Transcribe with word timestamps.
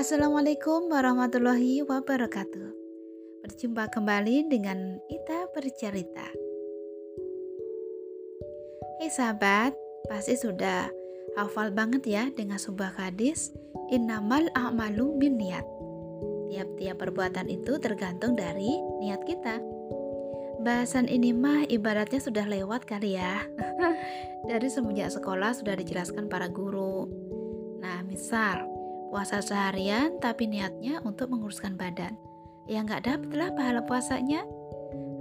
Assalamualaikum 0.00 0.88
warahmatullahi 0.88 1.84
wabarakatuh. 1.84 2.72
Berjumpa 3.44 3.92
kembali 3.92 4.48
dengan 4.48 4.96
Ita 5.12 5.52
bercerita. 5.52 6.24
Hei 8.96 9.12
sahabat, 9.12 9.76
pasti 10.08 10.40
sudah 10.40 10.88
hafal 11.36 11.68
banget 11.76 12.08
ya 12.08 12.24
dengan 12.32 12.56
sebuah 12.56 12.96
hadis 12.96 13.52
Innamal 13.92 14.48
a'malu 14.56 15.20
bin 15.20 15.36
niat. 15.36 15.68
Tiap-tiap 16.48 16.96
perbuatan 16.96 17.52
itu 17.52 17.76
tergantung 17.76 18.40
dari 18.40 18.80
niat 19.04 19.20
kita. 19.28 19.60
Bahasan 20.64 21.12
ini 21.12 21.36
mah 21.36 21.68
ibaratnya 21.68 22.24
sudah 22.24 22.48
lewat 22.48 22.88
kali 22.88 23.20
ya. 23.20 23.44
Dari 24.48 24.68
semenjak 24.72 25.12
sekolah 25.12 25.52
sudah 25.52 25.76
dijelaskan 25.76 26.32
para 26.32 26.48
guru. 26.48 27.04
Nah, 27.84 28.00
misal 28.08 28.79
puasa 29.10 29.42
seharian 29.42 30.16
tapi 30.22 30.46
niatnya 30.46 31.02
untuk 31.02 31.34
menguruskan 31.34 31.74
badan. 31.74 32.14
Ya 32.70 32.86
nggak 32.86 33.04
dapatlah 33.04 33.50
pahala 33.58 33.82
puasanya. 33.84 34.46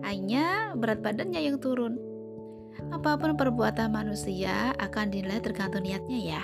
Hanya 0.06 0.78
berat 0.78 1.02
badannya 1.02 1.42
yang 1.42 1.58
turun. 1.58 1.98
Apa 2.94 3.20
pun 3.20 3.36
perbuatan 3.36 3.92
manusia 3.92 4.72
akan 4.80 5.12
dinilai 5.12 5.44
tergantung 5.44 5.84
niatnya 5.84 6.20
ya. 6.22 6.44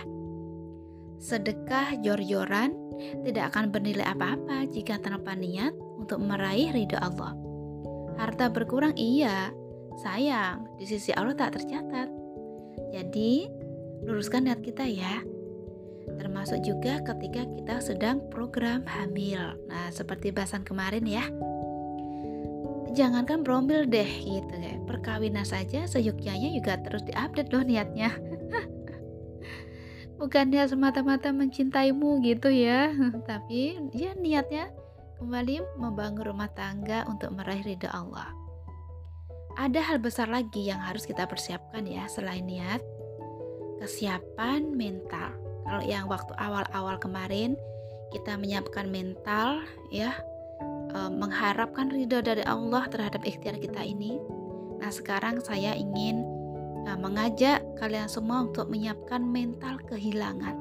Sedekah 1.21 1.95
jor-joran 2.03 2.75
tidak 3.23 3.55
akan 3.55 3.71
bernilai 3.71 4.03
apa-apa 4.03 4.67
jika 4.67 4.99
tanpa 4.99 5.37
niat 5.37 5.71
untuk 5.95 6.19
meraih 6.19 6.75
ridho 6.75 6.99
Allah. 6.99 7.31
Harta 8.19 8.51
berkurang 8.51 8.95
iya, 8.99 9.51
sayang, 10.03 10.67
di 10.79 10.85
sisi 10.87 11.11
Allah 11.15 11.35
tak 11.35 11.59
tercatat. 11.59 12.07
Jadi, 12.91 13.47
luruskan 14.03 14.47
niat 14.47 14.59
kita 14.63 14.87
ya. 14.87 15.34
Termasuk 16.13 16.61
juga 16.61 17.01
ketika 17.01 17.41
kita 17.45 17.75
sedang 17.81 18.21
program 18.29 18.85
hamil. 18.85 19.57
Nah, 19.65 19.89
seperti 19.89 20.29
bahasan 20.29 20.61
kemarin 20.61 21.05
ya. 21.05 21.25
Jangankan 22.95 23.43
promil 23.43 23.89
deh 23.89 24.07
gitu 24.07 24.55
ya. 24.55 24.79
Perkawinan 24.87 25.43
saja 25.43 25.83
seyukyanya 25.83 26.55
juga 26.55 26.79
terus 26.79 27.03
diupdate 27.03 27.51
loh 27.51 27.63
niatnya. 27.65 28.15
Bukannya 30.21 30.63
semata-mata 30.63 31.35
mencintaimu 31.35 32.23
gitu 32.23 32.47
ya, 32.47 32.95
tapi 33.29 33.75
ya 33.91 34.15
niatnya 34.15 34.71
kembali 35.19 35.75
membangun 35.75 36.23
rumah 36.23 36.47
tangga 36.55 37.03
untuk 37.11 37.35
meraih 37.35 37.67
ridha 37.67 37.91
Allah. 37.91 38.31
Ada 39.55 39.91
hal 39.91 39.97
besar 40.03 40.27
lagi 40.27 40.67
yang 40.67 40.83
harus 40.83 41.07
kita 41.07 41.27
persiapkan 41.27 41.83
ya 41.87 42.07
selain 42.11 42.47
niat, 42.47 42.83
kesiapan 43.79 44.71
mental. 44.71 45.44
Kalau 45.65 45.81
yang 45.81 46.05
waktu 46.05 46.29
awal-awal 46.37 47.01
kemarin 47.01 47.57
kita 48.13 48.37
menyiapkan 48.37 48.85
mental 48.87 49.65
ya, 49.89 50.13
e, 50.93 50.99
mengharapkan 51.09 51.89
ridho 51.89 52.21
dari 52.21 52.45
Allah 52.45 52.85
terhadap 52.87 53.25
ikhtiar 53.25 53.57
kita 53.57 53.81
ini. 53.81 54.21
Nah 54.77 54.93
sekarang 54.93 55.41
saya 55.41 55.73
ingin 55.73 56.21
e, 56.85 56.89
mengajak 57.01 57.65
kalian 57.81 58.05
semua 58.05 58.45
untuk 58.45 58.69
menyiapkan 58.69 59.25
mental 59.25 59.81
kehilangan. 59.89 60.55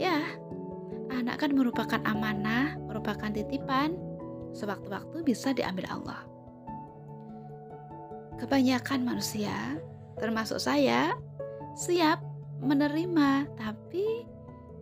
Ya, 0.00 0.24
anak 1.12 1.44
kan 1.44 1.52
merupakan 1.52 2.00
amanah, 2.08 2.80
merupakan 2.88 3.28
titipan, 3.28 3.92
sewaktu-waktu 4.56 5.20
bisa 5.20 5.52
diambil 5.52 5.84
Allah. 5.92 6.24
Kebanyakan 8.40 9.04
manusia, 9.04 9.76
termasuk 10.16 10.56
saya, 10.56 11.12
siap 11.80 12.20
menerima, 12.60 13.48
tapi 13.56 14.28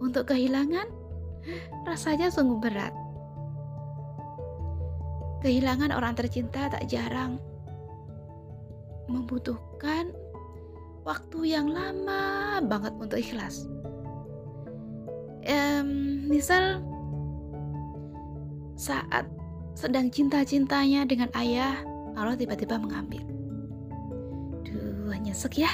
untuk 0.02 0.34
kehilangan 0.34 0.91
rasanya 1.86 2.34
sungguh 2.34 2.59
berat. 2.59 2.94
Kehilangan 5.47 5.94
orang 5.94 6.19
tercinta 6.19 6.66
tak 6.66 6.91
jarang 6.91 7.38
membutuhkan 9.06 10.10
waktu 11.06 11.54
yang 11.54 11.70
lama 11.70 12.58
banget 12.66 12.92
untuk 12.98 13.22
ikhlas 13.22 13.70
um, 15.48 15.88
misal 16.28 16.84
saat 18.78 19.26
sedang 19.75 20.12
cinta-cintanya 20.12 21.03
dengan 21.08 21.31
ayah, 21.34 21.82
Allah 22.14 22.38
tiba-tiba 22.38 22.78
mengambil. 22.78 23.22
Duh, 24.62 25.14
nyesek 25.19 25.62
ya. 25.66 25.72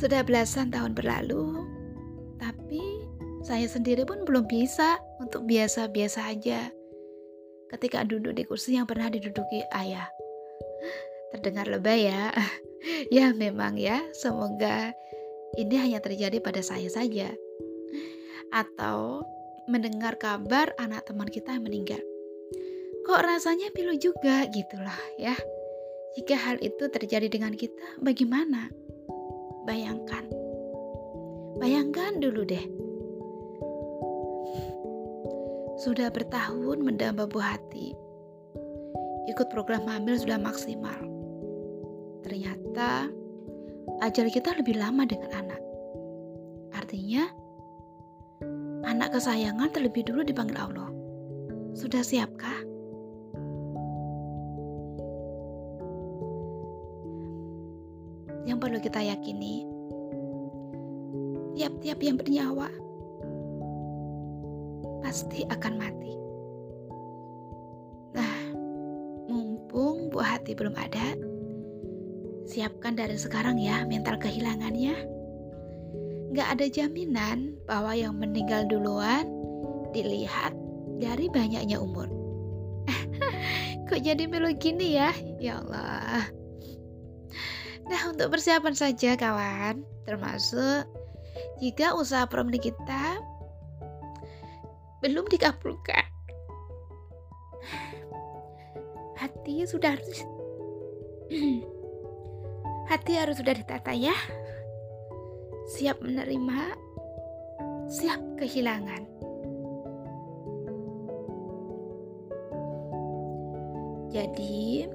Sudah 0.00 0.24
belasan 0.24 0.72
tahun 0.72 0.96
berlalu, 0.96 1.60
tapi 2.40 2.80
saya 3.44 3.68
sendiri 3.68 4.08
pun 4.08 4.24
belum 4.24 4.48
bisa 4.48 4.96
untuk 5.20 5.44
biasa-biasa 5.44 6.24
aja 6.24 6.72
ketika 7.68 8.08
duduk 8.08 8.32
di 8.32 8.48
kursi 8.48 8.80
yang 8.80 8.88
pernah 8.88 9.12
diduduki 9.12 9.60
ayah. 9.76 10.08
Terdengar 11.36 11.68
lebay 11.68 12.08
ya. 12.08 12.32
ya 13.20 13.36
memang 13.36 13.76
ya, 13.76 14.00
semoga 14.16 14.96
ini 15.60 15.76
hanya 15.76 16.00
terjadi 16.00 16.40
pada 16.40 16.64
saya 16.64 16.88
saja 16.88 17.28
atau 18.56 19.20
mendengar 19.68 20.16
kabar 20.16 20.72
anak 20.80 21.04
teman 21.04 21.28
kita 21.28 21.60
yang 21.60 21.68
meninggal. 21.68 22.00
Kok 23.04 23.20
rasanya 23.20 23.68
pilu 23.76 24.00
juga 24.00 24.48
gitulah 24.48 24.96
ya. 25.20 25.36
Jika 26.16 26.40
hal 26.40 26.56
itu 26.64 26.88
terjadi 26.88 27.28
dengan 27.28 27.52
kita, 27.52 28.00
bagaimana? 28.00 28.72
Bayangkan. 29.70 30.26
Bayangkan 31.62 32.18
dulu 32.18 32.42
deh. 32.42 32.66
Sudah 35.78 36.10
bertahun 36.10 36.82
mendamba 36.82 37.30
buah 37.30 37.54
hati. 37.54 37.94
Ikut 39.30 39.46
program 39.54 39.86
hamil 39.86 40.18
sudah 40.18 40.42
maksimal. 40.42 40.98
Ternyata 42.26 43.14
ajal 44.02 44.26
kita 44.34 44.58
lebih 44.58 44.74
lama 44.74 45.06
dengan 45.06 45.38
anak. 45.38 45.62
Artinya, 46.74 47.30
anak 48.90 49.14
kesayangan 49.14 49.70
terlebih 49.70 50.02
dulu 50.02 50.26
dipanggil 50.26 50.58
Allah. 50.58 50.90
Sudah 51.78 52.02
siapkah? 52.02 52.58
Perlu 58.60 58.76
kita 58.76 59.00
yakini, 59.00 59.64
tiap-tiap 61.56 61.98
yang 62.04 62.20
bernyawa 62.20 62.68
pasti 65.00 65.48
akan 65.48 65.74
mati. 65.80 66.12
Nah, 68.12 68.36
mumpung 69.32 70.12
buah 70.12 70.36
hati 70.36 70.52
belum 70.52 70.76
ada, 70.76 71.16
siapkan 72.44 73.00
dari 73.00 73.16
sekarang 73.16 73.56
ya 73.56 73.88
mental 73.88 74.20
kehilangannya 74.20 75.08
nggak 76.30 76.48
ada 76.54 76.66
jaminan 76.70 77.58
bahwa 77.66 77.90
yang 77.96 78.14
meninggal 78.14 78.62
duluan 78.70 79.26
dilihat 79.90 80.54
dari 81.02 81.26
banyaknya 81.26 81.80
umur. 81.80 82.06
Kok 83.90 84.00
jadi 84.04 84.30
melo 84.30 84.54
gini 84.54 84.94
ya? 84.94 85.10
Ya 85.42 85.58
Allah. 85.58 86.39
Nah, 87.90 88.02
untuk 88.06 88.30
persiapan 88.30 88.74
saja 88.78 89.18
kawan, 89.18 89.82
termasuk 90.06 90.86
jika 91.58 91.98
usaha 91.98 92.22
promni 92.30 92.62
kita 92.62 93.18
belum 95.02 95.26
dikabulkan. 95.26 96.06
Hati 99.18 99.66
sudah 99.66 99.98
harus 99.98 100.22
hati 102.90 103.12
harus 103.18 103.36
sudah 103.42 103.58
ditata 103.58 103.92
ya 103.92 104.14
siap 105.70 106.02
menerima, 106.02 106.74
siap 107.86 108.18
kehilangan. 108.38 109.06
Jadi, 114.10 114.90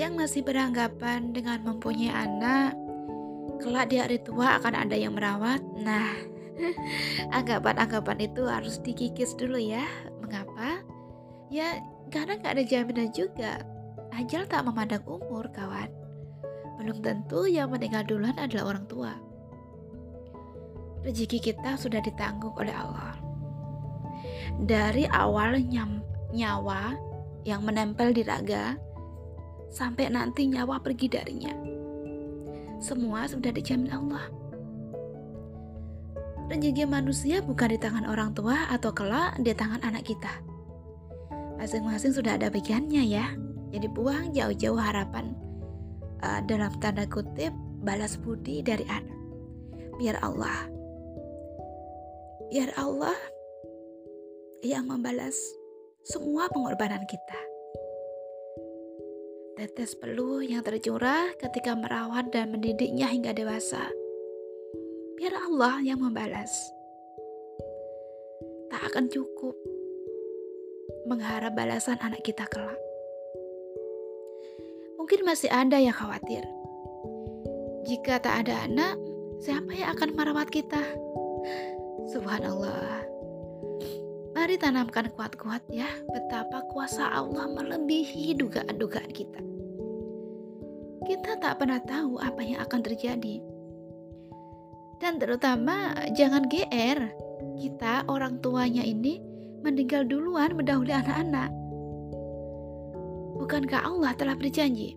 yang 0.00 0.16
masih 0.16 0.40
beranggapan 0.40 1.36
dengan 1.36 1.60
mempunyai 1.60 2.08
anak, 2.08 2.72
kelak 3.60 3.92
di 3.92 4.00
hari 4.00 4.16
tua 4.24 4.56
akan 4.56 4.88
ada 4.88 4.96
yang 4.96 5.12
merawat. 5.12 5.60
Nah, 5.76 6.16
anggapan-anggapan 7.36 8.24
itu 8.24 8.48
harus 8.48 8.80
dikikis 8.80 9.36
dulu 9.36 9.60
ya. 9.60 9.84
Mengapa? 10.24 10.80
Ya, 11.52 11.84
karena 12.08 12.40
nggak 12.40 12.56
ada 12.56 12.64
jaminan 12.64 13.12
juga. 13.12 13.60
Ajal 14.16 14.48
tak 14.48 14.64
memandang 14.64 15.04
umur, 15.04 15.44
kawan. 15.52 15.92
Belum 16.80 17.04
tentu 17.04 17.44
yang 17.44 17.68
meninggal 17.68 18.08
duluan 18.08 18.40
adalah 18.40 18.72
orang 18.72 18.88
tua 18.88 19.12
rezeki 21.00 21.52
kita 21.52 21.80
sudah 21.80 22.00
ditanggung 22.04 22.52
oleh 22.56 22.72
Allah. 22.72 23.16
Dari 24.60 25.08
awal 25.08 25.64
nyawa 26.32 26.92
yang 27.48 27.64
menempel 27.64 28.12
di 28.12 28.20
raga 28.20 28.76
sampai 29.70 30.10
nanti 30.10 30.50
nyawa 30.50 30.82
pergi 30.82 31.06
darinya. 31.06 31.54
Semua 32.82 33.24
sudah 33.30 33.54
dijamin 33.54 33.94
Allah. 33.94 34.26
rezeki 36.50 36.82
manusia 36.82 37.38
bukan 37.38 37.70
di 37.70 37.78
tangan 37.78 38.10
orang 38.10 38.34
tua 38.34 38.66
atau 38.74 38.90
kelak 38.90 39.38
di 39.38 39.54
tangan 39.54 39.86
anak 39.86 40.02
kita. 40.02 40.42
Masing-masing 41.62 42.10
sudah 42.10 42.34
ada 42.34 42.50
bagiannya 42.50 43.06
ya. 43.06 43.30
Jadi 43.70 43.86
buang 43.86 44.34
jauh-jauh 44.34 44.80
harapan 44.80 45.30
uh, 46.26 46.42
dalam 46.50 46.74
tanda 46.82 47.06
kutip 47.06 47.54
balas 47.86 48.18
budi 48.18 48.66
dari 48.66 48.82
anak. 48.90 49.14
Biar 49.94 50.18
Allah, 50.26 50.66
biar 52.50 52.74
Allah 52.74 53.14
yang 54.66 54.90
membalas 54.90 55.38
semua 56.02 56.50
pengorbanan 56.50 57.06
kita. 57.06 57.49
Tetes 59.60 59.92
peluh 59.92 60.40
yang 60.40 60.64
tercurah 60.64 61.36
ketika 61.36 61.76
merawat 61.76 62.32
dan 62.32 62.48
mendidiknya 62.48 63.04
hingga 63.04 63.36
dewasa. 63.36 63.92
Biar 65.20 65.36
Allah 65.36 65.84
yang 65.84 66.00
membalas. 66.00 66.48
Tak 68.72 68.88
akan 68.88 69.12
cukup 69.12 69.52
mengharap 71.04 71.52
balasan 71.52 72.00
anak 72.00 72.24
kita 72.24 72.48
kelak. 72.48 72.80
Mungkin 74.96 75.28
masih 75.28 75.52
ada 75.52 75.76
yang 75.76 75.92
khawatir. 75.92 76.40
Jika 77.84 78.16
tak 78.16 78.48
ada 78.48 78.64
anak, 78.64 78.96
siapa 79.44 79.76
yang 79.76 79.92
akan 79.92 80.16
merawat 80.16 80.48
kita? 80.48 80.80
Subhanallah. 82.16 83.04
Mari 84.32 84.56
tanamkan 84.56 85.12
kuat-kuat 85.12 85.68
ya 85.68 86.00
betapa 86.08 86.64
kuasa 86.72 87.12
Allah 87.12 87.44
melebihi 87.52 88.40
dugaan-dugaan 88.40 89.12
kita. 89.12 89.49
Kita 91.00 91.40
tak 91.40 91.56
pernah 91.60 91.80
tahu 91.80 92.20
apa 92.20 92.44
yang 92.44 92.60
akan 92.60 92.80
terjadi. 92.84 93.40
Dan 95.00 95.16
terutama 95.16 95.96
jangan 96.12 96.44
GR. 96.44 97.00
Kita 97.56 98.04
orang 98.04 98.40
tuanya 98.44 98.84
ini 98.84 99.16
meninggal 99.64 100.04
duluan 100.04 100.52
mendahului 100.52 100.92
anak-anak. 100.92 101.50
Bukankah 103.40 103.88
Allah 103.88 104.12
telah 104.12 104.36
berjanji 104.36 104.92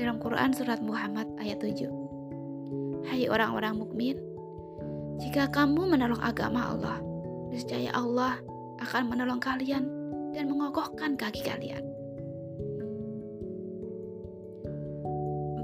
dalam 0.00 0.16
Quran 0.16 0.56
surat 0.56 0.80
Muhammad 0.80 1.28
ayat 1.36 1.60
7? 1.60 3.04
Hai 3.04 3.28
orang-orang 3.28 3.76
mukmin, 3.76 4.16
jika 5.20 5.52
kamu 5.52 5.92
menolong 5.92 6.20
agama 6.24 6.72
Allah, 6.72 6.98
niscaya 7.52 7.92
Allah 7.92 8.40
akan 8.80 9.12
menolong 9.12 9.38
kalian 9.38 9.84
dan 10.32 10.50
mengokohkan 10.50 11.14
kaki 11.14 11.44
kalian. 11.44 11.93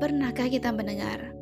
Pernahkah 0.01 0.49
kita 0.49 0.73
mendengar 0.73 1.37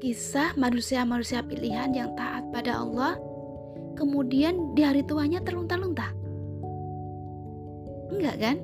kisah 0.00 0.56
manusia-manusia 0.56 1.44
pilihan 1.44 1.92
yang 1.92 2.16
taat 2.16 2.48
pada 2.52 2.80
Allah, 2.80 3.20
kemudian 3.94 4.72
di 4.72 4.80
hari 4.80 5.04
tuanya 5.04 5.44
terlunta-lunta? 5.44 6.16
Enggak 8.08 8.36
kan? 8.40 8.56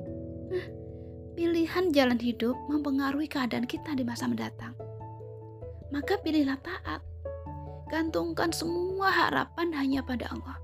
Pilihan 1.37 1.93
jalan 1.93 2.17
hidup 2.17 2.57
mempengaruhi 2.69 3.29
keadaan 3.29 3.69
kita 3.69 3.93
di 3.93 4.01
masa 4.01 4.25
mendatang. 4.25 4.73
Maka 5.93 6.17
pilihlah 6.21 6.57
taat. 6.61 7.01
Gantungkan 7.93 8.49
semua 8.49 9.13
harapan 9.13 9.69
hanya 9.77 10.01
pada 10.01 10.25
Allah 10.33 10.57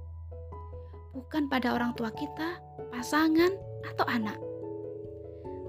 bukan 1.20 1.52
pada 1.52 1.76
orang 1.76 1.92
tua 2.00 2.10
kita, 2.16 2.58
pasangan, 2.96 3.52
atau 3.86 4.06
anak. 4.08 4.40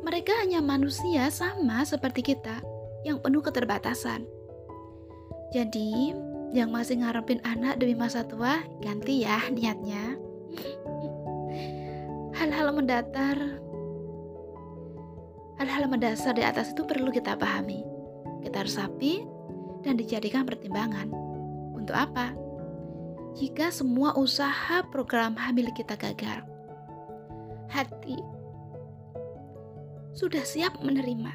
Mereka 0.00 0.32
hanya 0.44 0.64
manusia 0.64 1.28
sama 1.28 1.84
seperti 1.84 2.34
kita 2.34 2.60
yang 3.04 3.20
penuh 3.20 3.44
keterbatasan. 3.44 4.24
Jadi, 5.50 6.14
yang 6.54 6.70
masih 6.70 7.02
ngarepin 7.02 7.42
anak 7.42 7.78
demi 7.78 7.94
masa 7.94 8.22
tua, 8.24 8.62
ganti 8.80 9.26
ya 9.26 9.38
niatnya. 9.50 10.16
Hal-hal 12.34 12.72
mendatar, 12.72 13.36
hal-hal 15.60 15.84
mendasar 15.90 16.32
di 16.32 16.42
atas 16.46 16.72
itu 16.72 16.86
perlu 16.86 17.12
kita 17.12 17.36
pahami. 17.36 17.84
Kita 18.40 18.64
harus 18.64 18.78
sapi 18.80 19.20
dan 19.84 20.00
dijadikan 20.00 20.48
pertimbangan. 20.48 21.12
Untuk 21.76 21.92
apa? 21.92 22.32
jika 23.38 23.70
semua 23.70 24.16
usaha 24.18 24.82
program 24.90 25.38
hamil 25.38 25.70
kita 25.70 25.94
gagal. 25.94 26.42
Hati 27.70 28.18
sudah 30.14 30.42
siap 30.42 30.78
menerima. 30.82 31.32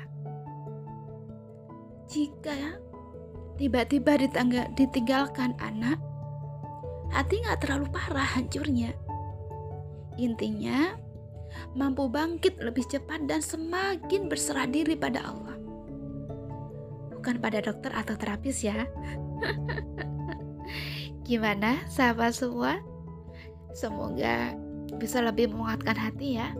Jika 2.06 2.80
tiba-tiba 3.58 4.20
ditinggalkan 4.76 5.58
anak, 5.60 5.98
hati 7.12 7.42
nggak 7.42 7.66
terlalu 7.66 7.88
parah 7.90 8.28
hancurnya. 8.36 8.94
Intinya, 10.16 10.96
mampu 11.76 12.08
bangkit 12.08 12.60
lebih 12.60 12.88
cepat 12.88 13.28
dan 13.28 13.44
semakin 13.44 14.32
berserah 14.32 14.68
diri 14.68 14.96
pada 14.96 15.24
Allah. 15.24 15.58
Bukan 17.16 17.42
pada 17.42 17.60
dokter 17.64 17.92
atau 17.92 18.16
terapis 18.16 18.64
ya. 18.64 18.86
Gimana 21.28 21.82
sahabat 21.90 22.38
semua? 22.38 22.78
Semoga 23.74 24.54
bisa 25.02 25.20
lebih 25.20 25.52
menguatkan 25.52 25.98
hati 25.98 26.38
ya. 26.40 26.54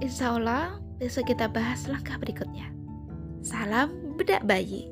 Insya 0.00 0.38
Allah 0.38 0.85
besok 0.96 1.32
kita 1.32 1.48
bahas 1.52 1.84
langkah 1.88 2.16
berikutnya. 2.16 2.72
Salam 3.44 4.16
bedak 4.16 4.42
bayi. 4.48 4.88